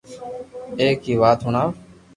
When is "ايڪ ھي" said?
0.79-1.13